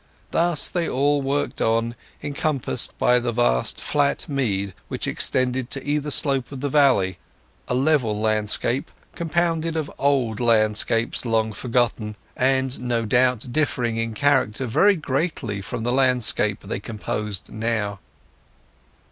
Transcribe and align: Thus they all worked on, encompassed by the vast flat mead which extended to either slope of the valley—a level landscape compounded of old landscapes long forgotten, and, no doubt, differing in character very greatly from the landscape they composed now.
Thus 0.31 0.67
they 0.67 0.89
all 0.89 1.21
worked 1.21 1.61
on, 1.61 1.95
encompassed 2.23 2.97
by 2.97 3.19
the 3.19 3.31
vast 3.31 3.79
flat 3.79 4.27
mead 4.27 4.73
which 4.87 5.05
extended 5.07 5.69
to 5.69 5.87
either 5.87 6.09
slope 6.09 6.51
of 6.51 6.61
the 6.61 6.69
valley—a 6.69 7.75
level 7.75 8.19
landscape 8.19 8.89
compounded 9.13 9.77
of 9.77 9.91
old 9.99 10.39
landscapes 10.39 11.23
long 11.23 11.53
forgotten, 11.53 12.15
and, 12.35 12.79
no 12.79 13.05
doubt, 13.05 13.53
differing 13.53 13.97
in 13.97 14.15
character 14.15 14.65
very 14.65 14.95
greatly 14.95 15.61
from 15.61 15.83
the 15.83 15.93
landscape 15.93 16.61
they 16.61 16.79
composed 16.79 17.53
now. 17.53 17.99